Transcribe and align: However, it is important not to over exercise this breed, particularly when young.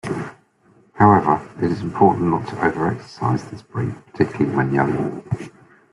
However, 0.93 1.47
it 1.59 1.69
is 1.71 1.81
important 1.81 2.31
not 2.31 2.47
to 2.47 2.65
over 2.65 2.87
exercise 2.91 3.43
this 3.45 3.61
breed, 3.61 3.93
particularly 4.07 4.55
when 4.57 4.73
young. 4.73 5.23